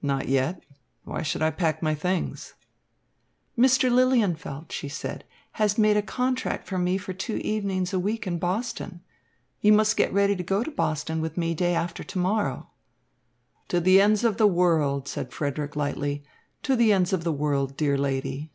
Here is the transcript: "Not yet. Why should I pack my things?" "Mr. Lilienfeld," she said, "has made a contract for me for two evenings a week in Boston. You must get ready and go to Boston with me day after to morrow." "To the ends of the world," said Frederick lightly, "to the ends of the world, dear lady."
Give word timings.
"Not 0.00 0.28
yet. 0.30 0.62
Why 1.04 1.20
should 1.20 1.42
I 1.42 1.50
pack 1.50 1.82
my 1.82 1.94
things?" 1.94 2.54
"Mr. 3.54 3.90
Lilienfeld," 3.92 4.72
she 4.72 4.88
said, 4.88 5.24
"has 5.60 5.76
made 5.76 5.98
a 5.98 6.00
contract 6.00 6.66
for 6.66 6.78
me 6.78 6.96
for 6.96 7.12
two 7.12 7.36
evenings 7.44 7.92
a 7.92 7.98
week 8.00 8.26
in 8.26 8.38
Boston. 8.38 9.02
You 9.60 9.74
must 9.74 9.98
get 9.98 10.10
ready 10.10 10.32
and 10.32 10.46
go 10.46 10.62
to 10.64 10.70
Boston 10.70 11.20
with 11.20 11.36
me 11.36 11.52
day 11.52 11.74
after 11.74 12.02
to 12.02 12.18
morrow." 12.18 12.70
"To 13.68 13.78
the 13.78 14.00
ends 14.00 14.24
of 14.24 14.38
the 14.38 14.46
world," 14.48 15.06
said 15.06 15.34
Frederick 15.34 15.76
lightly, 15.76 16.24
"to 16.62 16.74
the 16.74 16.90
ends 16.94 17.12
of 17.12 17.22
the 17.24 17.30
world, 17.30 17.76
dear 17.76 17.98
lady." 17.98 18.50